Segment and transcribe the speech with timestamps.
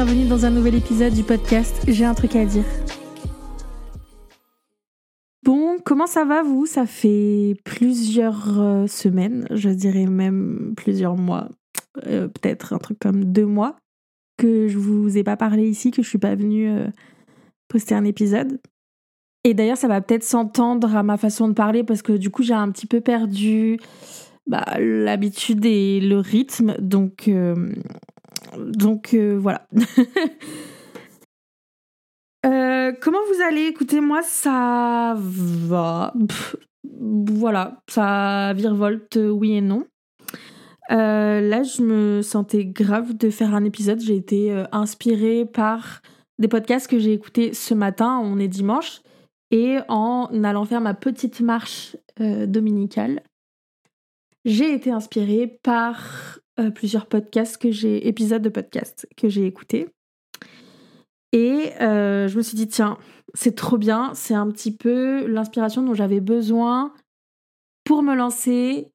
[0.00, 2.62] Bienvenue dans un nouvel épisode du podcast J'ai un truc à dire.
[5.42, 6.66] Bon, comment ça va vous?
[6.66, 11.48] Ça fait plusieurs euh, semaines, je dirais même plusieurs mois,
[12.06, 13.74] euh, peut-être un truc comme deux mois,
[14.36, 16.86] que je vous ai pas parlé ici, que je suis pas venue euh,
[17.66, 18.60] poster un épisode.
[19.42, 22.44] Et d'ailleurs, ça va peut-être s'entendre à ma façon de parler parce que du coup,
[22.44, 23.80] j'ai un petit peu perdu
[24.46, 26.76] bah, l'habitude et le rythme.
[26.78, 27.28] Donc,
[28.56, 29.66] donc euh, voilà.
[32.46, 33.66] Euh, comment vous allez?
[33.66, 36.14] Écoutez, moi, ça va.
[36.84, 39.84] voilà, ça virevolte, oui et non.
[40.88, 44.00] là, je me sentais grave de faire un épisode.
[44.00, 46.00] J'ai été inspirée par
[46.38, 48.20] des podcasts que j'ai écoutés ce matin.
[48.22, 49.02] On est dimanche.
[49.50, 53.20] Et en allant faire ma petite marche dominicale,
[54.44, 59.88] j'ai été inspirée par euh, plusieurs podcasts que j'ai, épisodes de podcasts que j'ai écoutés.
[61.32, 62.98] Et euh, je me suis dit, tiens,
[63.34, 66.92] c'est trop bien, c'est un petit peu l'inspiration dont j'avais besoin
[67.84, 68.88] pour me lancer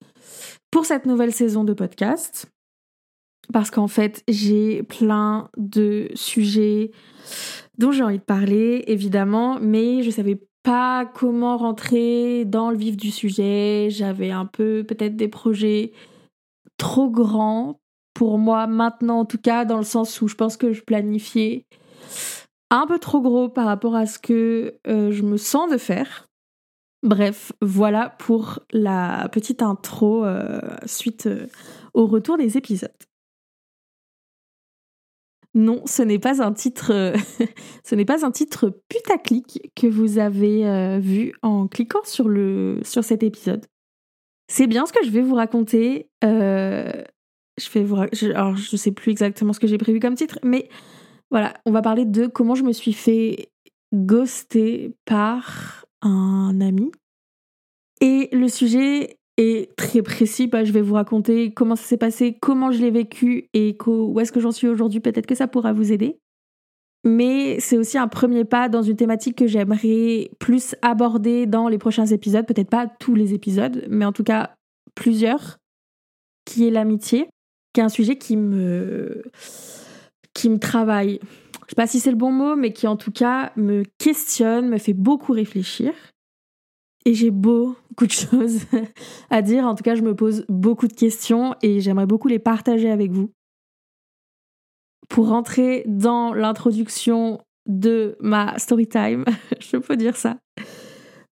[0.71, 2.47] pour cette nouvelle saison de podcast.
[3.51, 6.91] Parce qu'en fait, j'ai plein de sujets
[7.77, 12.97] dont j'ai envie de parler, évidemment, mais je savais pas comment rentrer dans le vif
[12.97, 13.89] du sujet.
[13.89, 15.91] J'avais un peu peut-être des projets
[16.83, 17.79] trop grands
[18.13, 21.65] pour moi maintenant en tout cas dans le sens où je pense que je planifiais
[22.71, 26.27] un peu trop gros par rapport à ce que euh, je me sens de faire.
[27.01, 31.47] Bref, voilà pour la petite intro euh, suite euh,
[31.93, 32.91] au retour des épisodes.
[35.53, 37.13] Non, ce n'est pas un titre,
[37.85, 43.65] ce n'est pas un titre putaclic que vous avez vu en cliquant sur cet épisode.
[44.47, 46.09] C'est bien ce que je vais vous raconter.
[46.23, 47.03] Euh,
[47.59, 50.69] je vais vous, je, sais plus exactement ce que j'ai prévu comme titre, mais
[51.31, 53.51] voilà, on va parler de comment je me suis fait
[53.93, 56.91] ghoster par un ami.
[58.01, 60.47] Et le sujet et très précis.
[60.47, 64.19] Bah, je vais vous raconter comment ça s'est passé, comment je l'ai vécu et où
[64.19, 64.99] est-ce que j'en suis aujourd'hui.
[64.99, 66.19] Peut-être que ça pourra vous aider.
[67.03, 71.77] Mais c'est aussi un premier pas dans une thématique que j'aimerais plus aborder dans les
[71.77, 72.45] prochains épisodes.
[72.45, 74.55] Peut-être pas tous les épisodes, mais en tout cas
[74.95, 75.57] plusieurs,
[76.45, 77.27] qui est l'amitié,
[77.73, 79.23] qui est un sujet qui me,
[80.33, 81.19] qui me travaille.
[81.65, 84.69] Je sais pas si c'est le bon mot, mais qui en tout cas me questionne,
[84.69, 85.93] me fait beaucoup réfléchir.
[87.05, 88.61] Et j'ai beaucoup de choses
[89.29, 89.65] à dire.
[89.65, 93.11] En tout cas, je me pose beaucoup de questions et j'aimerais beaucoup les partager avec
[93.11, 93.31] vous.
[95.09, 99.25] Pour rentrer dans l'introduction de ma story time,
[99.59, 100.37] je peux dire ça.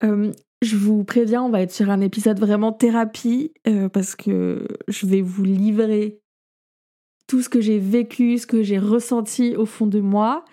[0.02, 0.32] Euh,
[0.62, 5.06] je vous préviens, on va être sur un épisode vraiment thérapie euh, parce que je
[5.06, 6.20] vais vous livrer
[7.26, 10.44] tout ce que j'ai vécu, ce que j'ai ressenti au fond de moi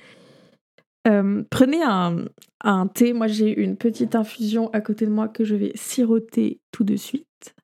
[1.07, 2.25] euh, prenez un,
[2.63, 3.13] un thé.
[3.13, 6.95] Moi, j'ai une petite infusion à côté de moi que je vais siroter tout de
[6.95, 7.55] suite.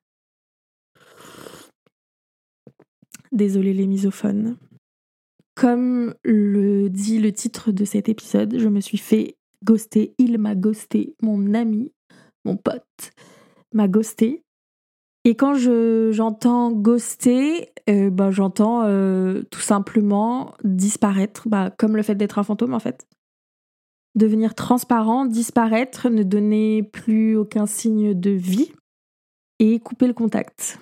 [3.30, 4.56] Désolée les misophones.
[5.58, 10.14] Comme le dit le titre de cet épisode, je me suis fait ghoster.
[10.16, 11.16] Il m'a ghosté.
[11.20, 11.92] Mon ami,
[12.44, 13.10] mon pote,
[13.74, 14.44] m'a ghosté.
[15.24, 22.04] Et quand je, j'entends ghoster, euh, bah, j'entends euh, tout simplement disparaître, bah, comme le
[22.04, 23.08] fait d'être un fantôme en fait
[24.14, 28.70] devenir transparent, disparaître, ne donner plus aucun signe de vie
[29.58, 30.78] et couper le contact.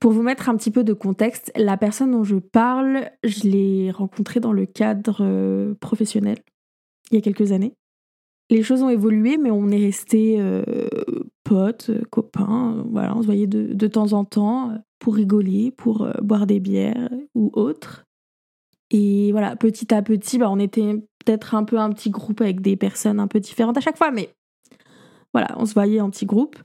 [0.00, 3.90] Pour vous mettre un petit peu de contexte, la personne dont je parle, je l'ai
[3.90, 6.38] rencontrée dans le cadre euh, professionnel
[7.10, 7.74] il y a quelques années.
[8.50, 10.62] Les choses ont évolué, mais on est resté euh,
[11.44, 12.84] potes, copains.
[12.90, 16.60] Voilà, on se voyait de, de temps en temps pour rigoler, pour euh, boire des
[16.60, 18.04] bières ou autre.
[18.90, 20.94] Et voilà, petit à petit, bah, on était
[21.24, 24.10] peut-être un peu un petit groupe avec des personnes un peu différentes à chaque fois,
[24.10, 24.30] mais
[25.34, 26.56] voilà, on se voyait en petit groupe.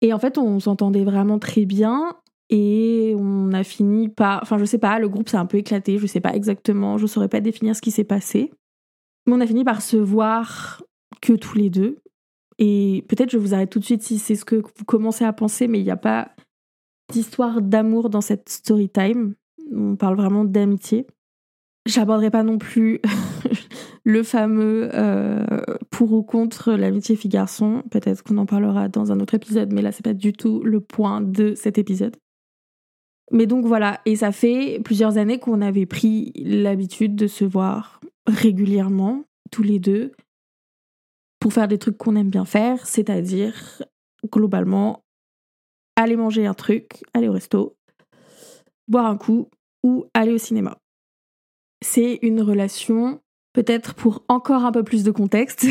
[0.00, 2.16] Et en fait, on s'entendait vraiment très bien.
[2.50, 4.40] Et on a fini par.
[4.42, 7.06] Enfin, je sais pas, le groupe s'est un peu éclaté, je sais pas exactement, je
[7.06, 8.50] saurais pas définir ce qui s'est passé.
[9.26, 10.82] Mais on a fini par se voir
[11.20, 11.98] que tous les deux.
[12.58, 15.32] Et peut-être je vous arrête tout de suite si c'est ce que vous commencez à
[15.32, 16.30] penser, mais il n'y a pas
[17.12, 19.34] d'histoire d'amour dans cette story time.
[19.72, 21.06] On parle vraiment d'amitié.
[21.86, 23.00] J'aborderai pas non plus
[24.04, 25.44] le fameux euh,
[25.90, 27.82] pour ou contre l'amitié fille-garçon.
[27.90, 30.80] Peut-être qu'on en parlera dans un autre épisode, mais là, c'est pas du tout le
[30.80, 32.16] point de cet épisode.
[33.30, 38.00] Mais donc voilà, et ça fait plusieurs années qu'on avait pris l'habitude de se voir
[38.26, 40.12] régulièrement, tous les deux,
[41.40, 43.82] pour faire des trucs qu'on aime bien faire, c'est-à-dire
[44.26, 45.02] globalement
[45.96, 47.76] aller manger un truc, aller au resto,
[48.88, 49.48] boire un coup
[49.82, 50.78] ou aller au cinéma.
[51.80, 53.20] c'est une relation,
[53.52, 55.66] peut-être pour encore un peu plus de contexte,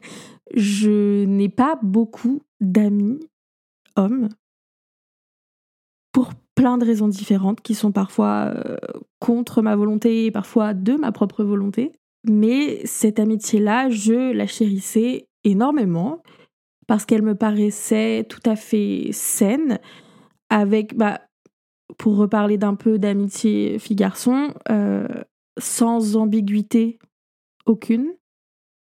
[0.54, 3.20] je n'ai pas beaucoup d'amis
[3.96, 4.28] hommes
[6.12, 8.76] pour plein de raisons différentes qui sont parfois euh,
[9.20, 11.92] contre ma volonté et parfois de ma propre volonté.
[12.28, 16.22] Mais cette amitié-là, je la chérissais énormément
[16.86, 19.78] parce qu'elle me paraissait tout à fait saine,
[20.50, 21.20] avec, bah,
[21.96, 25.08] pour reparler d'un peu d'amitié fille-garçon, euh,
[25.58, 26.98] sans ambiguïté
[27.66, 28.12] aucune,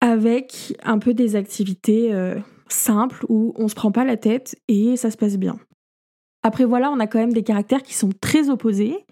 [0.02, 2.38] avec un peu des activités euh,
[2.68, 5.58] simples où on se prend pas la tête et ça se passe bien.
[6.44, 9.06] Après voilà, on a quand même des caractères qui sont très opposés.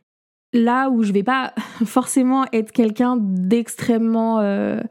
[0.54, 1.54] Là où je vais pas
[1.86, 4.82] forcément être quelqu'un d'extrêmement euh,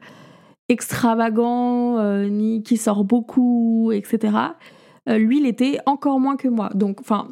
[0.69, 4.35] extravagant, euh, ni qui sort beaucoup, etc.
[5.07, 6.69] Euh, lui, il était encore moins que moi.
[6.73, 7.27] Donc, enfin,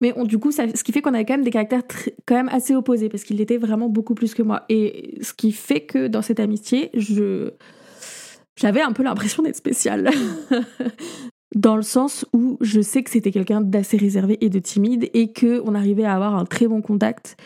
[0.00, 1.82] mais du coup, ce qui fait qu'on avait quand même des caractères
[2.26, 4.64] quand même assez opposés parce qu'il était vraiment beaucoup plus que moi.
[4.70, 7.50] Et ce qui fait que dans cette amitié, je
[8.56, 10.10] j'avais un peu l'impression d'être spéciale.
[11.54, 15.32] dans le sens où je sais que c'était quelqu'un d'assez réservé et de timide et
[15.32, 17.36] que on arrivait à avoir un très bon contact.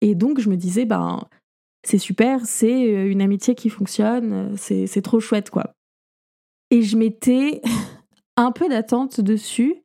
[0.00, 1.20] Et donc je me disais ben
[1.82, 5.74] c'est super, c'est euh, une amitié qui fonctionne, c'est trop chouette quoi.
[6.70, 7.60] Et je m'étais
[8.36, 9.76] un peu d'attente dessus,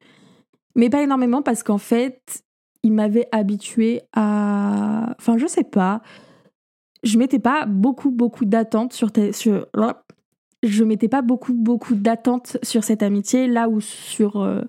[0.75, 2.43] mais pas énormément parce qu'en fait,
[2.83, 5.15] il m'avait habitué à.
[5.19, 6.01] Enfin, je sais pas.
[7.03, 9.67] Je mettais pas beaucoup, beaucoup d'attentes sur, sur.
[10.65, 14.61] Je mettais pas beaucoup, beaucoup d'attentes sur cette amitié, là où sur euh,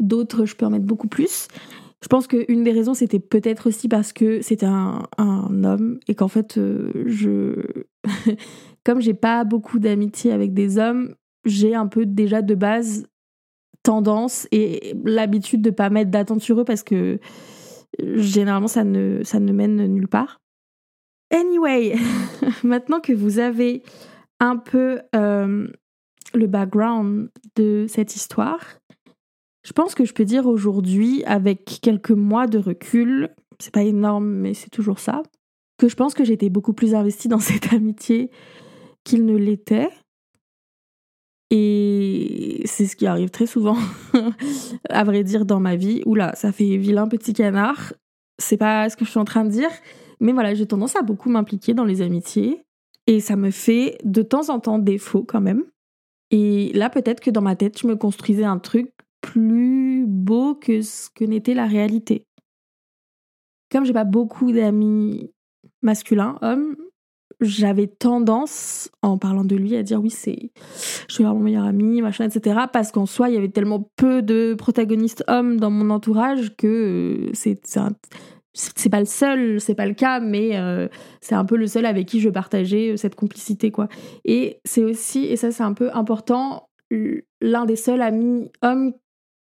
[0.00, 1.48] d'autres, je peux en mettre beaucoup plus.
[2.02, 6.28] Je pense qu'une des raisons, c'était peut-être aussi parce que c'était un, homme et qu'en
[6.28, 7.84] fait, euh, je.
[8.84, 11.14] Comme j'ai pas beaucoup d'amitié avec des hommes,
[11.44, 13.06] j'ai un peu déjà de base
[13.82, 17.18] tendance et l'habitude de pas mettre d'attente sur eux parce que
[17.98, 20.40] généralement ça ne, ça ne mène nulle part.
[21.30, 21.96] Anyway,
[22.64, 23.82] maintenant que vous avez
[24.40, 25.68] un peu euh,
[26.34, 28.60] le background de cette histoire,
[29.64, 34.26] je pense que je peux dire aujourd'hui, avec quelques mois de recul, c'est pas énorme,
[34.26, 35.22] mais c'est toujours ça,
[35.78, 38.30] que je pense que j'étais beaucoup plus investie dans cette amitié
[39.04, 39.90] qu'il ne l'était.
[41.50, 43.78] Et c'est ce qui arrive très souvent,
[44.90, 46.02] à vrai dire, dans ma vie.
[46.04, 47.94] Oula, ça fait vilain petit canard.
[48.38, 49.70] C'est pas ce que je suis en train de dire.
[50.20, 52.64] Mais voilà, j'ai tendance à beaucoup m'impliquer dans les amitiés.
[53.08, 55.64] Et ça me fait de temps en temps défaut quand même.
[56.30, 60.82] Et là, peut-être que dans ma tête, je me construisais un truc plus beau que
[60.82, 62.26] ce que n'était la réalité.
[63.72, 65.32] Comme j'ai pas beaucoup d'amis
[65.80, 66.76] masculins, hommes,
[67.40, 70.50] j'avais tendance, en parlant de lui, à dire oui, c'est,
[71.08, 72.60] je suis mon meilleur ami, machin, etc.
[72.70, 77.28] Parce qu'en soi, il y avait tellement peu de protagonistes hommes dans mon entourage que
[77.28, 77.60] euh, c'est,
[78.58, 80.88] c'est pas le seul, c'est pas le cas, mais euh,
[81.20, 83.88] c'est un peu le seul avec qui je partageais euh, cette complicité, quoi.
[84.24, 86.68] Et c'est aussi, et ça c'est un peu important,
[87.40, 88.92] l'un des seuls amis hommes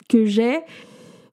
[0.09, 0.59] que j'ai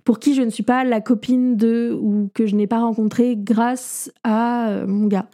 [0.06, 3.35] pour qui je ne suis pas la copine de ou que je n'ai pas rencontré
[3.38, 5.30] grâce à euh, mon gars.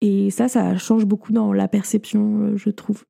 [0.00, 3.04] Et ça, ça change beaucoup dans la perception, je trouve.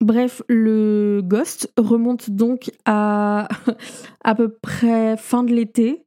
[0.00, 3.48] Bref, le Ghost remonte donc à
[4.24, 6.05] à peu près fin de l'été.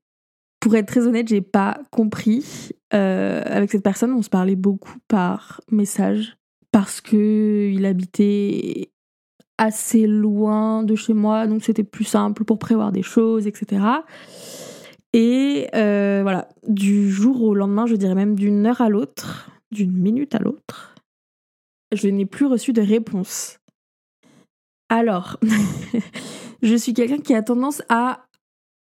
[0.59, 2.71] Pour être très honnête, j'ai pas compris.
[2.93, 6.37] Euh, avec cette personne, on se parlait beaucoup par message
[6.71, 8.91] parce que il habitait
[9.57, 13.81] assez loin de chez moi, donc c'était plus simple pour prévoir des choses, etc.
[15.13, 19.91] Et euh, voilà, du jour au lendemain, je dirais même d'une heure à l'autre, d'une
[19.91, 20.95] minute à l'autre,
[21.91, 23.59] je n'ai plus reçu de réponse.
[24.89, 25.37] Alors,
[26.61, 28.25] je suis quelqu'un qui a tendance à...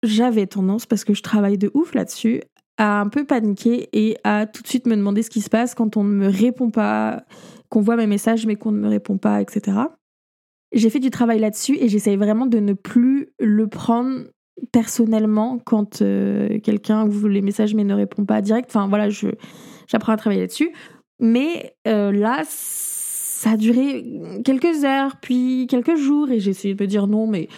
[0.04, 2.42] J'avais tendance, parce que je travaille de ouf là-dessus,
[2.76, 5.74] à un peu paniquer et à tout de suite me demander ce qui se passe
[5.74, 7.24] quand on ne me répond pas,
[7.68, 9.78] qu'on voit mes messages mais qu'on ne me répond pas, etc.
[10.72, 14.24] J'ai fait du travail là-dessus et j'essaye vraiment de ne plus le prendre
[14.72, 18.68] personnellement quand euh, quelqu'un ouvre les messages mais ne répond pas direct.
[18.70, 19.28] Enfin voilà, je,
[19.86, 20.72] j'apprends à travailler là-dessus.
[21.20, 24.04] Mais euh, là, ça a duré
[24.44, 27.48] quelques heures, puis quelques jours et j'ai essayé de me dire non, mais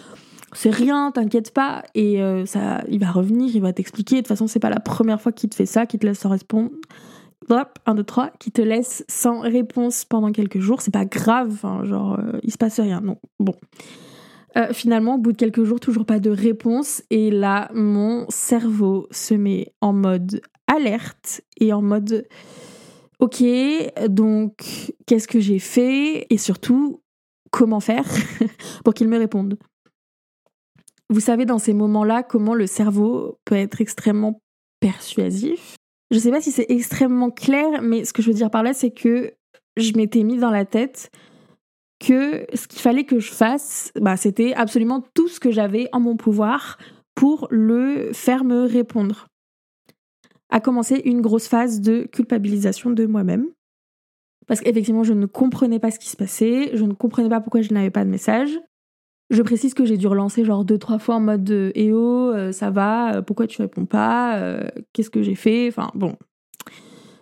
[0.53, 1.83] c'est rien, t'inquiète pas.
[1.93, 4.15] Et euh, ça, il va revenir, il va t'expliquer.
[4.15, 6.19] De toute façon, c'est pas la première fois qu'il te fait ça, qu'il te laisse
[6.19, 6.71] sans répondre
[7.49, 10.81] hop, 1, 2, 3, qui te laisse sans réponse pendant quelques jours.
[10.81, 13.01] C'est pas grave, genre, euh, il se passe rien.
[13.01, 13.55] Non, bon.
[14.57, 17.03] Euh, finalement, au bout de quelques jours, toujours pas de réponse.
[17.09, 22.27] Et là, mon cerveau se met en mode alerte et en mode
[23.19, 23.43] Ok,
[24.09, 26.27] donc qu'est-ce que j'ai fait?
[26.29, 27.01] Et surtout,
[27.49, 28.05] comment faire
[28.83, 29.57] pour qu'il me réponde?
[31.09, 34.41] Vous savez, dans ces moments-là, comment le cerveau peut être extrêmement
[34.79, 35.75] persuasif
[36.11, 38.73] Je sais pas si c'est extrêmement clair, mais ce que je veux dire par là,
[38.73, 39.33] c'est que
[39.77, 41.11] je m'étais mis dans la tête
[41.99, 45.99] que ce qu'il fallait que je fasse, bah, c'était absolument tout ce que j'avais en
[45.99, 46.77] mon pouvoir
[47.15, 49.27] pour le faire me répondre.
[50.49, 53.47] A commencé une grosse phase de culpabilisation de moi-même.
[54.47, 57.61] Parce qu'effectivement, je ne comprenais pas ce qui se passait, je ne comprenais pas pourquoi
[57.61, 58.57] je n'avais pas de message.
[59.29, 62.51] Je précise que j'ai dû relancer genre deux, trois fois en mode Eh oh, euh,
[62.51, 65.67] ça va, euh, pourquoi tu réponds pas euh, Qu'est-ce que j'ai fait?
[65.67, 66.15] Enfin bon,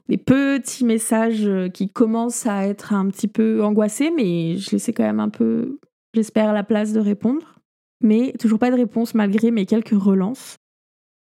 [0.08, 5.04] des petits messages qui commencent à être un petit peu angoissés, mais je laissais quand
[5.04, 5.80] même un peu,
[6.14, 7.56] j'espère, la place de répondre.
[8.02, 10.58] Mais toujours pas de réponse malgré mes quelques relances.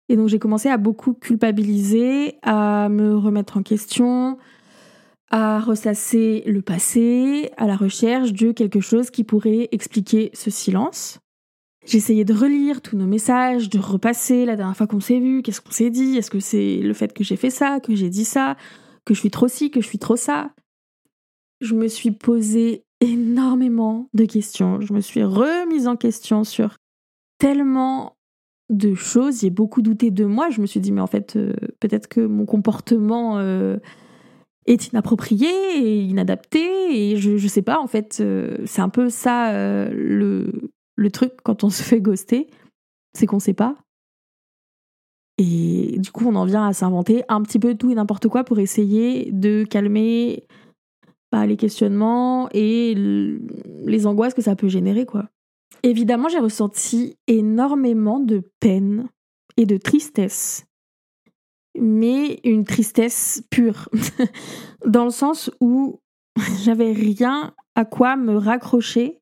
[0.08, 4.38] Et donc j'ai commencé à beaucoup culpabiliser, à me remettre en question,
[5.32, 11.20] à ressasser le passé, à la recherche de quelque chose qui pourrait expliquer ce silence.
[11.86, 15.62] J'essayais de relire tous nos messages, de repasser la dernière fois qu'on s'est vu, qu'est-ce
[15.62, 18.26] qu'on s'est dit, est-ce que c'est le fait que j'ai fait ça, que j'ai dit
[18.26, 18.58] ça,
[19.06, 20.52] que je suis trop ci, que je suis trop ça.
[21.62, 26.76] Je me suis posé énormément de questions, je me suis remise en question sur
[27.40, 28.18] tellement
[28.70, 31.54] de choses, j'ai beaucoup douté de moi, je me suis dit mais en fait euh,
[31.80, 33.78] peut-être que mon comportement euh,
[34.66, 39.10] est inapproprié et inadapté et je, je sais pas en fait euh, c'est un peu
[39.10, 40.52] ça euh, le,
[40.96, 42.48] le truc quand on se fait ghoster
[43.14, 43.76] c'est qu'on sait pas.
[45.38, 48.44] Et du coup on en vient à s'inventer un petit peu tout et n'importe quoi
[48.44, 50.46] pour essayer de calmer
[51.32, 52.94] bah, les questionnements et
[53.86, 55.30] les angoisses que ça peut générer quoi.
[55.84, 59.08] Évidemment j'ai ressenti énormément de peine
[59.58, 60.66] et de tristesse
[61.80, 63.90] mais une tristesse pure,
[64.86, 66.00] dans le sens où
[66.64, 69.20] j'avais rien à quoi me raccrocher.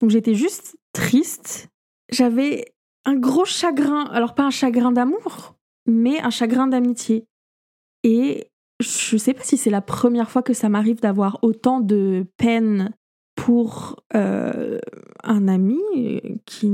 [0.00, 1.68] Donc j'étais juste triste.
[2.10, 2.74] J'avais
[3.04, 7.26] un gros chagrin, alors pas un chagrin d'amour, mais un chagrin d'amitié.
[8.02, 8.50] Et
[8.80, 12.94] je sais pas si c'est la première fois que ça m'arrive d'avoir autant de peine
[13.34, 14.78] pour euh,
[15.22, 15.80] un ami
[16.46, 16.68] qui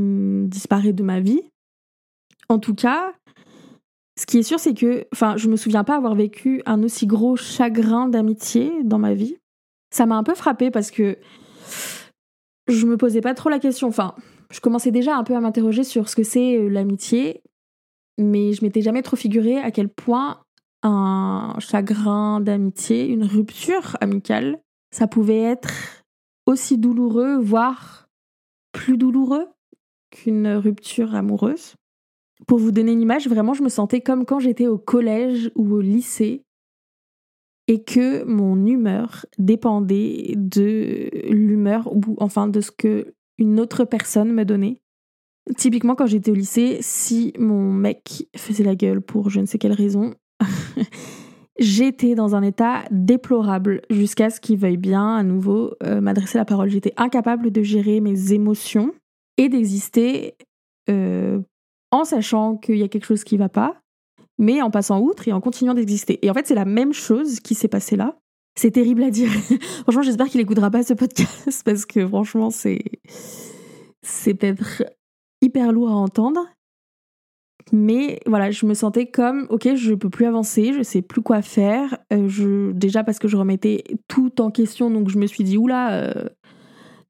[0.47, 1.43] disparaît de ma vie.
[2.49, 3.13] En tout cas,
[4.21, 7.07] ce qui est sûr, c'est que, enfin, je me souviens pas avoir vécu un aussi
[7.07, 9.39] gros chagrin d'amitié dans ma vie.
[9.91, 11.17] Ça m'a un peu frappé parce que
[12.69, 13.89] je me posais pas trop la question.
[13.89, 14.15] Enfin,
[14.51, 17.43] je commençais déjà un peu à m'interroger sur ce que c'est euh, l'amitié,
[18.19, 20.43] mais je m'étais jamais trop figuré à quel point
[20.83, 24.61] un chagrin d'amitié, une rupture amicale,
[24.91, 26.05] ça pouvait être
[26.45, 28.11] aussi douloureux, voire
[28.73, 29.49] plus douloureux
[30.11, 31.77] qu'une rupture amoureuse.
[32.47, 35.75] Pour vous donner une image, vraiment, je me sentais comme quand j'étais au collège ou
[35.75, 36.45] au lycée
[37.69, 44.33] et que mon humeur dépendait de l'humeur ou enfin de ce que une autre personne
[44.33, 44.83] me donnait.
[45.57, 49.59] Typiquement, quand j'étais au lycée, si mon mec faisait la gueule pour je ne sais
[49.59, 50.15] quelle raison,
[51.61, 56.45] j'étais dans un état déplorable jusqu'à ce qu'il veuille bien à nouveau euh, m'adresser la
[56.45, 56.71] parole.
[56.71, 58.93] J'étais incapable de gérer mes émotions
[59.37, 60.35] et d'exister
[60.89, 61.41] euh,
[61.91, 63.81] en sachant qu'il y a quelque chose qui va pas,
[64.39, 66.25] mais en passant outre et en continuant d'exister.
[66.25, 68.17] Et en fait, c'est la même chose qui s'est passé là.
[68.57, 69.31] C'est terrible à dire.
[69.83, 72.83] franchement, j'espère qu'il écoutera pas ce podcast parce que franchement, c'est
[74.03, 74.83] c'est peut-être
[75.43, 76.47] hyper lourd à entendre.
[77.73, 81.43] Mais voilà, je me sentais comme ok, je peux plus avancer, je sais plus quoi
[81.43, 81.99] faire.
[82.13, 85.57] Euh, je déjà parce que je remettais tout en question, donc je me suis dit
[85.57, 86.25] oula, euh,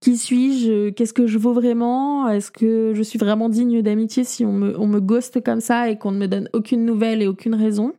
[0.00, 4.44] qui suis-je Qu'est-ce que je vaux vraiment Est-ce que je suis vraiment digne d'amitié si
[4.44, 7.26] on me, on me ghoste comme ça et qu'on ne me donne aucune nouvelle et
[7.26, 7.92] aucune raison?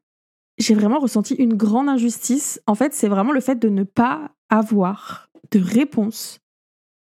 [0.57, 2.61] J'ai vraiment ressenti une grande injustice.
[2.67, 6.39] En fait, c'est vraiment le fait de ne pas avoir de réponse,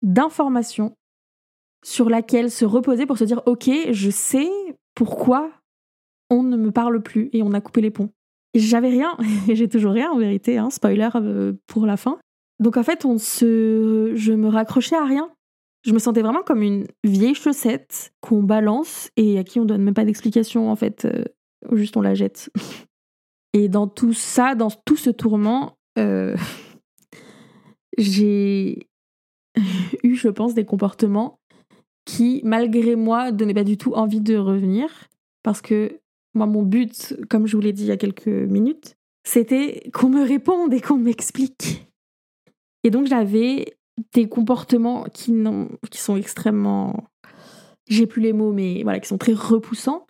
[0.01, 0.95] d'information
[1.83, 4.49] sur laquelle se reposer pour se dire ok, je sais
[4.95, 5.51] pourquoi
[6.29, 8.09] on ne me parle plus et on a coupé les ponts.
[8.55, 9.15] J'avais rien,
[9.47, 12.17] et j'ai toujours rien en vérité, hein, spoiler euh, pour la fin.
[12.59, 14.13] Donc en fait, on se...
[14.15, 15.31] je me raccrochais à rien.
[15.85, 19.83] Je me sentais vraiment comme une vieille chaussette qu'on balance et à qui on donne
[19.83, 21.05] même pas d'explication en fait.
[21.05, 21.23] Euh,
[21.71, 22.51] juste on la jette.
[23.53, 26.35] Et dans tout ça, dans tout ce tourment, euh,
[27.97, 28.87] j'ai
[30.03, 31.39] eu, je pense, des comportements
[32.05, 34.89] qui, malgré moi, donnaient pas du tout envie de revenir.
[35.43, 35.99] Parce que
[36.33, 40.09] moi, mon but, comme je vous l'ai dit il y a quelques minutes, c'était qu'on
[40.09, 41.86] me réponde et qu'on m'explique.
[42.87, 43.77] Et donc j'avais
[44.13, 45.33] des comportements qui,
[45.91, 47.03] sont extrêmement...
[47.89, 50.07] J'ai plus les mots, mais voilà, qui sont très repoussants,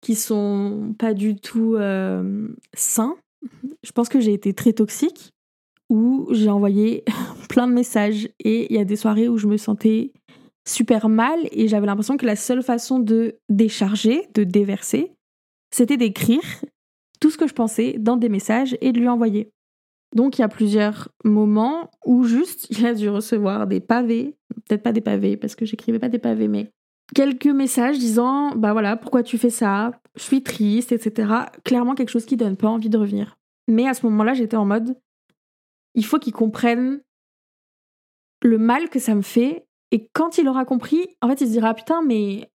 [0.00, 3.16] qui sont pas du tout euh, sains.
[3.82, 5.34] Je pense que j'ai été très toxique,
[5.90, 7.04] où j'ai envoyé
[7.50, 8.30] plein de messages.
[8.42, 10.14] Et il y a des soirées où je me sentais
[10.66, 15.12] super mal et j'avais l'impression que la seule façon de décharger, de déverser,
[15.70, 16.40] c'était d'écrire
[17.20, 19.50] tout ce que je pensais dans des messages et de lui envoyer.
[20.16, 24.34] Donc il y a plusieurs moments où juste il a dû recevoir des pavés,
[24.66, 26.72] peut-être pas des pavés parce que j'écrivais pas des pavés, mais
[27.14, 31.30] quelques messages disant bah voilà pourquoi tu fais ça, je suis triste, etc.
[31.64, 33.36] Clairement quelque chose qui donne pas envie de revenir.
[33.68, 34.96] Mais à ce moment-là j'étais en mode
[35.94, 37.02] il faut qu'il comprenne
[38.40, 41.52] le mal que ça me fait et quand il aura compris, en fait il se
[41.52, 42.50] dira putain mais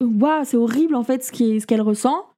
[0.00, 2.28] waouh c'est horrible en fait ce qu'elle ressent.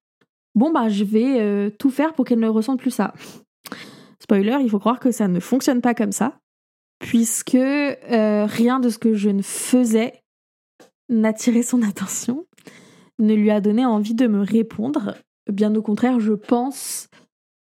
[0.55, 3.13] Bon bah je vais euh, tout faire pour qu'elle ne ressente plus ça.
[4.25, 6.39] Spoiler, il faut croire que ça ne fonctionne pas comme ça,
[6.99, 10.15] puisque euh, rien de ce que je ne faisais
[11.11, 12.47] n'attirait son attention,
[13.19, 15.15] ne lui a donné envie de me répondre.
[15.53, 17.11] Bien au contraire, je pense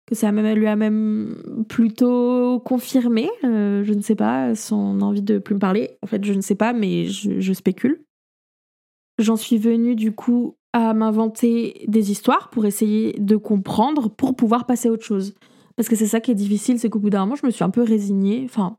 [0.06, 1.36] que ça lui a même
[1.68, 5.98] plutôt confirmé, euh, je ne sais pas, son envie de plus me parler.
[6.00, 8.02] En fait, je ne sais pas, mais je, je spécule.
[9.18, 14.64] J'en suis venue du coup à m'inventer des histoires pour essayer de comprendre, pour pouvoir
[14.64, 15.34] passer à autre chose.
[15.76, 17.64] Parce que c'est ça qui est difficile, c'est qu'au bout d'un moment, je me suis
[17.64, 18.42] un peu résignée.
[18.44, 18.76] Enfin,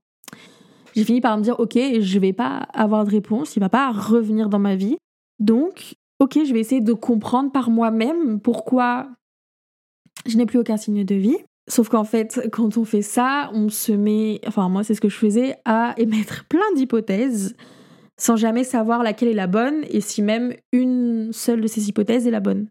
[0.96, 3.92] j'ai fini par me dire, ok, je vais pas avoir de réponse, il va pas
[3.92, 4.98] revenir dans ma vie.
[5.40, 9.08] Donc, ok, je vais essayer de comprendre par moi-même pourquoi
[10.26, 11.38] je n'ai plus aucun signe de vie.
[11.68, 15.10] Sauf qu'en fait, quand on fait ça, on se met, enfin moi c'est ce que
[15.10, 17.56] je faisais, à émettre plein d'hypothèses
[18.18, 22.28] sans jamais savoir laquelle est la bonne et si même une seule de ces hypothèses
[22.28, 22.68] est la bonne.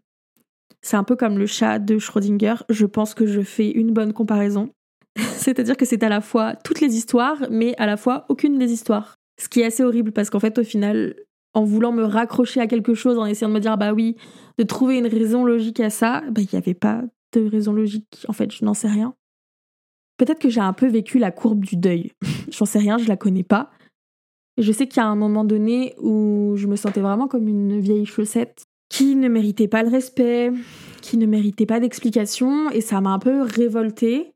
[0.85, 2.57] C'est un peu comme le chat de Schrödinger.
[2.69, 4.69] Je pense que je fais une bonne comparaison.
[5.17, 8.71] C'est-à-dire que c'est à la fois toutes les histoires, mais à la fois aucune des
[8.71, 9.15] histoires.
[9.41, 11.15] Ce qui est assez horrible parce qu'en fait, au final,
[11.55, 14.15] en voulant me raccrocher à quelque chose, en essayant de me dire, bah oui,
[14.59, 17.01] de trouver une raison logique à ça, bah il n'y avait pas
[17.33, 18.23] de raison logique.
[18.27, 19.15] En fait, je n'en sais rien.
[20.17, 22.11] Peut-être que j'ai un peu vécu la courbe du deuil.
[22.51, 23.71] J'en sais rien, je la connais pas.
[24.59, 27.79] Je sais qu'il y a un moment donné où je me sentais vraiment comme une
[27.79, 30.51] vieille chaussette qui ne méritait pas le respect,
[31.01, 34.31] qui ne méritait pas d'explication, et ça m'a un peu révoltée.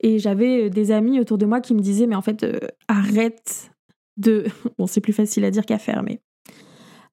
[0.00, 2.58] Et j'avais euh, des amis autour de moi qui me disaient, mais en fait, euh,
[2.88, 3.70] arrête
[4.16, 4.44] de...
[4.78, 6.20] Bon, c'est plus facile à dire qu'à faire, mais...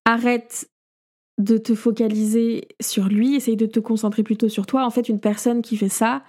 [0.05, 0.69] Arrête
[1.39, 4.85] de te focaliser sur lui, essaye de te concentrer plutôt sur toi.
[4.85, 6.23] En fait, une personne qui fait ça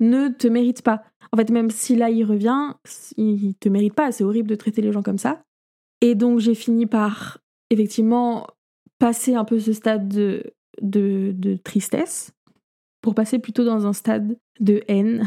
[0.00, 1.02] ne te mérite pas.
[1.32, 2.72] En fait, même si là il revient,
[3.16, 4.12] il te mérite pas.
[4.12, 5.42] C'est horrible de traiter les gens comme ça.
[6.00, 7.38] Et donc j'ai fini par
[7.70, 8.46] effectivement
[8.98, 12.32] passer un peu ce stade de, de, tristesse
[13.00, 15.26] pour passer plutôt dans un stade de haine.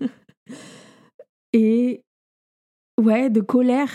[1.52, 2.02] Et
[3.00, 3.92] ouais de colère.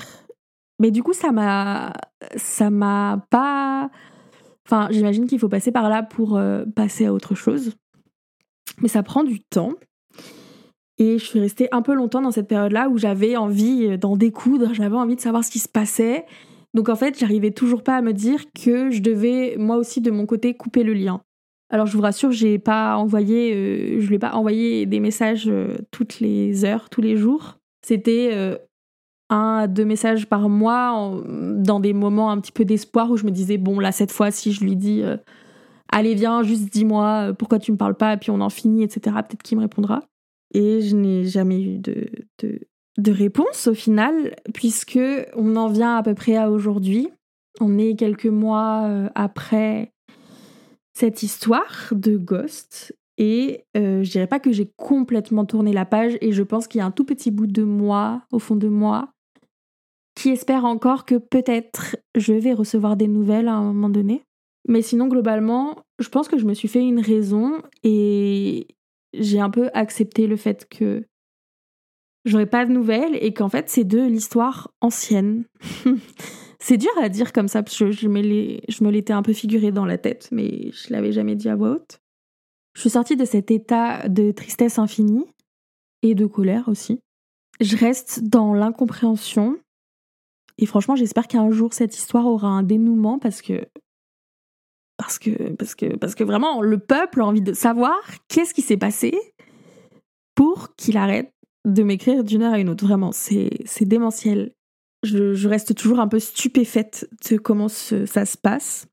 [0.80, 1.94] Mais du coup ça m'a
[2.36, 3.90] ça m'a pas
[4.66, 7.76] enfin j'imagine qu'il faut passer par là pour euh, passer à autre chose.
[8.80, 9.74] Mais ça prend du temps.
[11.00, 14.18] Et je suis restée un peu longtemps dans cette période là où j'avais envie d'en
[14.18, 16.26] découdre j'avais envie de savoir ce qui se passait
[16.78, 20.12] donc en fait, j'arrivais toujours pas à me dire que je devais moi aussi de
[20.12, 21.22] mon côté couper le lien.
[21.72, 25.48] Alors je vous rassure, j'ai pas envoyé, euh, je lui ai pas envoyé des messages
[25.48, 27.58] euh, toutes les heures, tous les jours.
[27.84, 28.60] C'était euh,
[29.32, 33.32] un deux messages par mois dans des moments un petit peu d'espoir où je me
[33.32, 35.02] disais bon là cette fois si je lui dis
[35.92, 39.16] allez viens juste dis-moi pourquoi tu me parles pas et puis on en finit etc
[39.28, 40.04] peut-être qu'il me répondra.
[40.54, 42.60] Et je n'ai jamais eu de, de,
[42.98, 45.00] de réponse au final, puisque
[45.36, 47.10] on en vient à peu près à aujourd'hui.
[47.60, 49.94] On est quelques mois euh, après
[50.94, 52.94] cette histoire de Ghost.
[53.20, 56.80] Et euh, je dirais pas que j'ai complètement tourné la page et je pense qu'il
[56.80, 59.10] y a un tout petit bout de moi, au fond de moi,
[60.16, 64.24] qui espère encore que peut-être je vais recevoir des nouvelles à un moment donné.
[64.68, 68.68] Mais sinon, globalement, je pense que je me suis fait une raison et
[69.14, 71.06] j'ai un peu accepté le fait que
[72.28, 75.46] j'aurais pas de nouvelles et qu'en fait c'est de l'histoire ancienne.
[76.60, 79.86] c'est dur à dire comme ça parce que je me l'étais un peu figuré dans
[79.86, 82.00] la tête mais je l'avais jamais dit à voix haute.
[82.76, 85.26] Je suis sortie de cet état de tristesse infinie
[86.04, 87.00] et de colère aussi.
[87.60, 89.58] Je reste dans l'incompréhension
[90.58, 93.66] et franchement j'espère qu'un jour cette histoire aura un dénouement parce que
[94.98, 97.96] parce que parce que parce que vraiment le peuple a envie de savoir
[98.28, 99.18] qu'est-ce qui s'est passé
[100.36, 101.32] pour qu'il arrête
[101.68, 103.52] de m'écrire d'une heure à une autre, vraiment, c'est
[103.82, 104.54] démentiel.
[105.04, 108.88] Je, reste toujours un peu stupéfaite de comment ça se passe.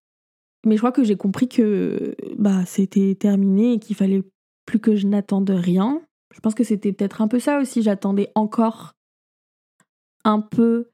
[0.67, 4.23] Mais je crois que j'ai compris que bah, c'était terminé et qu'il fallait
[4.67, 6.03] plus que je n'attende rien.
[6.35, 7.83] Je pense que c'était peut-être un peu ça aussi.
[7.83, 8.93] J'attendais encore
[10.25, 10.89] un peu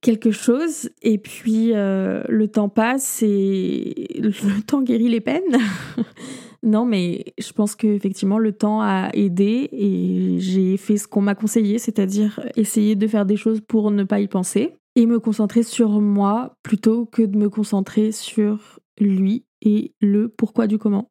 [0.00, 5.58] quelque chose et puis euh, le temps passe et le temps guérit les peines.
[6.64, 11.34] Non, mais je pense qu'effectivement, le temps a aidé et j'ai fait ce qu'on m'a
[11.34, 15.62] conseillé, c'est-à-dire essayer de faire des choses pour ne pas y penser et me concentrer
[15.62, 21.10] sur moi plutôt que de me concentrer sur lui et le pourquoi du comment.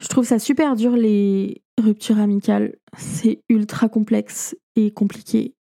[0.00, 2.76] Je trouve ça super dur les ruptures amicales.
[2.96, 5.54] C'est ultra complexe et compliqué.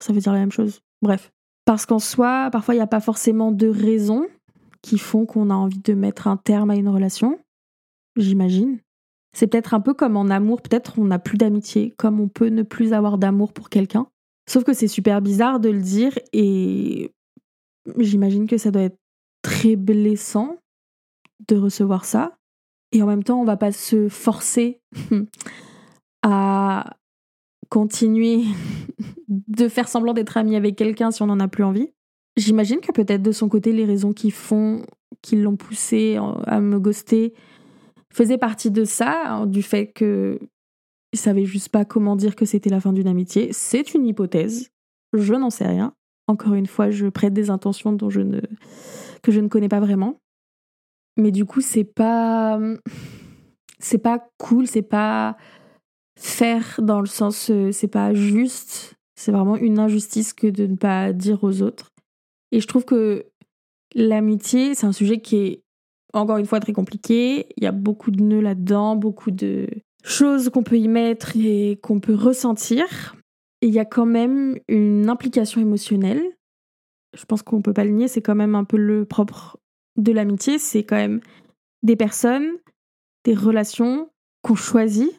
[0.00, 0.80] Ça veut dire la même chose.
[1.02, 1.32] Bref.
[1.64, 4.26] Parce qu'en soi, parfois, il n'y a pas forcément de raisons
[4.82, 7.38] qui font qu'on a envie de mettre un terme à une relation.
[8.18, 8.80] J'imagine.
[9.32, 12.48] C'est peut-être un peu comme en amour, peut-être on n'a plus d'amitié, comme on peut
[12.48, 14.08] ne plus avoir d'amour pour quelqu'un.
[14.48, 17.12] Sauf que c'est super bizarre de le dire et
[17.98, 18.98] j'imagine que ça doit être
[19.42, 20.56] très blessant
[21.46, 22.36] de recevoir ça.
[22.92, 24.80] Et en même temps, on va pas se forcer
[26.22, 26.96] à
[27.68, 28.42] continuer
[29.28, 31.90] de faire semblant d'être ami avec quelqu'un si on n'en a plus envie.
[32.36, 34.82] J'imagine que peut-être de son côté, les raisons qui font,
[35.22, 37.34] qui l'ont poussé à me ghoster
[38.12, 40.38] faisaient partie de ça, du fait que
[41.12, 43.52] il savait juste pas comment dire que c'était la fin d'une amitié.
[43.52, 44.70] C'est une hypothèse.
[45.12, 45.94] Je n'en sais rien.
[46.26, 48.40] Encore une fois, je prête des intentions dont je ne,
[49.22, 50.20] que je ne connais pas vraiment.
[51.16, 52.60] Mais du coup, c'est pas,
[53.78, 55.36] c'est pas cool, c'est pas
[56.18, 58.94] faire dans le sens, euh, c'est pas juste.
[59.14, 61.90] C'est vraiment une injustice que de ne pas dire aux autres.
[62.52, 63.26] Et je trouve que
[63.94, 65.62] l'amitié, c'est un sujet qui est
[66.12, 67.46] encore une fois très compliqué.
[67.56, 69.68] Il y a beaucoup de nœuds là-dedans, beaucoup de
[70.04, 73.16] choses qu'on peut y mettre et qu'on peut ressentir.
[73.60, 76.22] Et il y a quand même une implication émotionnelle.
[77.16, 79.58] Je pense qu'on peut pas le nier, c'est quand même un peu le propre
[79.96, 80.58] de l'amitié.
[80.58, 81.20] C'est quand même
[81.82, 82.58] des personnes,
[83.24, 84.10] des relations
[84.42, 85.10] qu'on choisit,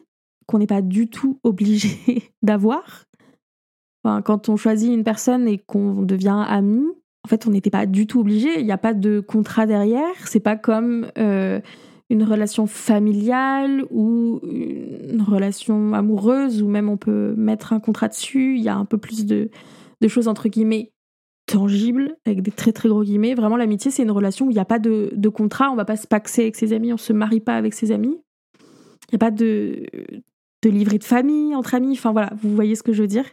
[0.46, 3.04] qu'on n'est pas du tout obligé d'avoir.
[4.04, 6.86] quand on choisit une personne et qu'on devient ami,
[7.24, 8.58] en fait, on n'était pas du tout obligé.
[8.58, 10.26] Il n'y a pas de contrat derrière.
[10.26, 11.60] C'est pas comme euh,
[12.08, 18.56] une relation familiale ou une relation amoureuse où même on peut mettre un contrat dessus.
[18.56, 19.50] Il y a un peu plus de,
[20.08, 20.92] choses entre guillemets
[21.46, 23.34] tangibles avec des très très gros guillemets.
[23.34, 25.70] Vraiment, l'amitié, c'est une relation où il n'y a pas de, de, contrat.
[25.70, 26.92] On va pas se paxer avec ses amis.
[26.92, 28.18] On se marie pas avec ses amis.
[28.58, 29.84] Il n'y a pas de,
[30.62, 31.92] de livret de famille entre amis.
[31.92, 33.26] Enfin voilà, vous voyez ce que je veux dire?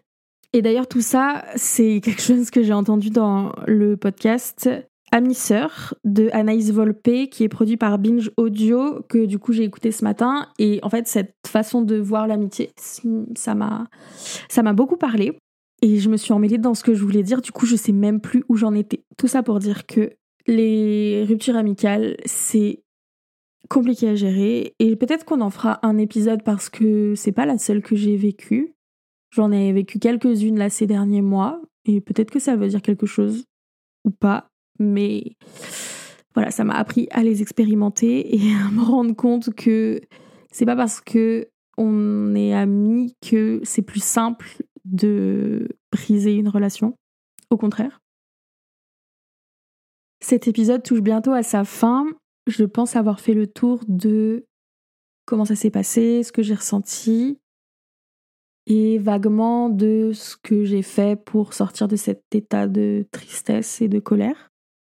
[0.54, 4.70] Et d'ailleurs, tout ça, c'est quelque chose que j'ai entendu dans le podcast
[5.12, 9.64] Ami Sœur de Anaïs Volpe, qui est produit par Binge Audio, que du coup j'ai
[9.64, 10.48] écouté ce matin.
[10.60, 12.72] Et en fait, cette façon de voir l'amitié,
[13.36, 13.88] ça m'a,
[14.50, 15.38] ça m'a beaucoup parlé.
[15.82, 17.42] Et je me suis emmêlée dans ce que je voulais dire.
[17.42, 19.04] Du coup, je sais même plus où j'en étais.
[19.18, 20.12] Tout ça pour dire que
[20.48, 22.82] les ruptures amicales, c'est
[23.70, 24.76] compliqué à gérer.
[24.80, 28.18] Et peut-être qu'on en fera un épisode parce que c'est pas la seule que j'ai
[28.18, 28.74] vécue.
[29.32, 33.06] J'en ai vécu quelques-unes là ces derniers mois et peut-être que ça veut dire quelque
[33.06, 33.46] chose
[34.06, 35.36] ou pas, mais
[36.34, 40.00] voilà, ça m'a appris à les expérimenter et à me rendre compte que
[40.52, 46.96] c'est pas parce que on est amis que c'est plus simple de briser une relation.
[47.50, 48.02] Au contraire.
[50.20, 52.08] Cet épisode touche bientôt à sa fin.
[52.48, 54.46] Je pense avoir fait le tour de
[55.26, 57.40] comment ça s'est passé, ce que j'ai ressenti
[58.68, 63.88] et vaguement de ce que j'ai fait pour sortir de cet état de tristesse et
[63.88, 64.52] de colère.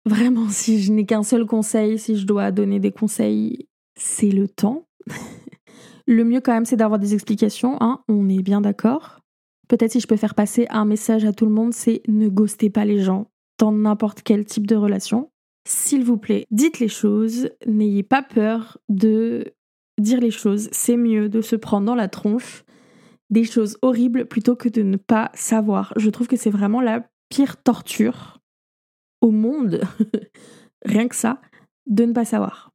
[0.06, 4.48] Vraiment, si je n'ai qu'un seul conseil, si je dois donner des conseils, c'est le
[4.48, 4.88] temps.
[6.06, 9.20] le mieux quand même, c'est d'avoir des explications, hein, on est bien d'accord.
[9.68, 12.70] Peut-être si je peux faire passer un message à tout le monde, c'est ne ghostez
[12.70, 13.26] pas les gens
[13.58, 15.30] dans n'importe quel type de relation.
[15.66, 19.52] S'il vous plaît, dites les choses, n'ayez pas peur de
[19.98, 22.64] dire les choses, c'est mieux de se prendre dans la tronche
[23.30, 25.92] des choses horribles plutôt que de ne pas savoir.
[25.96, 28.40] Je trouve que c'est vraiment la pire torture
[29.20, 29.80] au monde,
[30.84, 31.40] rien que ça,
[31.86, 32.70] de ne pas savoir.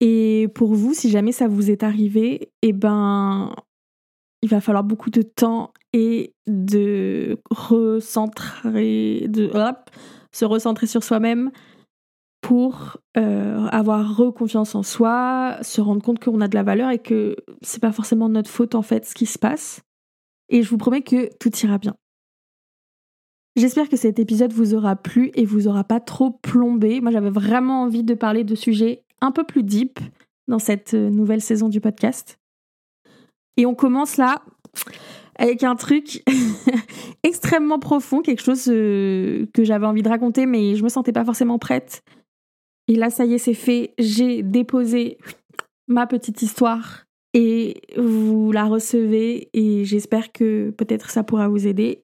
[0.00, 3.54] Et pour vous, si jamais ça vous est arrivé, eh ben,
[4.42, 9.50] il va falloir beaucoup de temps et de recentrer, de
[10.32, 11.50] se recentrer sur soi-même,
[12.50, 16.98] pour euh, avoir reconfiance en soi, se rendre compte qu'on a de la valeur et
[16.98, 19.82] que c'est pas forcément notre faute en fait ce qui se passe.
[20.48, 21.94] Et je vous promets que tout ira bien.
[23.54, 27.00] J'espère que cet épisode vous aura plu et vous aura pas trop plombé.
[27.00, 30.00] Moi j'avais vraiment envie de parler de sujets un peu plus deep
[30.48, 32.40] dans cette euh, nouvelle saison du podcast.
[33.58, 34.42] Et on commence là
[35.36, 36.24] avec un truc
[37.22, 41.24] extrêmement profond, quelque chose euh, que j'avais envie de raconter mais je me sentais pas
[41.24, 42.02] forcément prête
[42.90, 43.94] et là, ça y est, c'est fait.
[43.98, 45.16] J'ai déposé
[45.86, 52.02] ma petite histoire et vous la recevez et j'espère que peut-être ça pourra vous aider.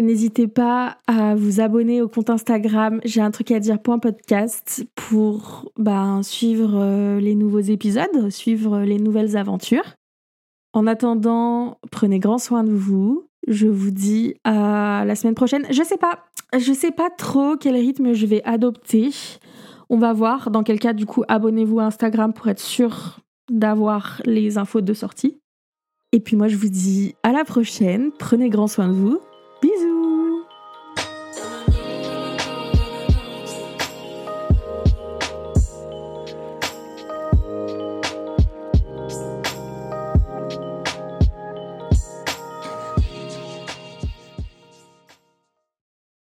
[0.00, 5.70] N'hésitez pas à vous abonner au compte Instagram j'ai un truc à dire podcast pour
[5.76, 9.96] ben, suivre euh, les nouveaux épisodes, suivre les nouvelles aventures.
[10.72, 13.26] En attendant, prenez grand soin de vous.
[13.48, 15.66] Je vous dis à la semaine prochaine.
[15.70, 16.24] Je sais pas,
[16.58, 19.10] je sais pas trop quel rythme je vais adopter.
[19.92, 23.18] On va voir dans quel cas, du coup, abonnez-vous à Instagram pour être sûr
[23.50, 25.40] d'avoir les infos de sortie.
[26.12, 28.12] Et puis moi, je vous dis à la prochaine.
[28.16, 29.20] Prenez grand soin de vous.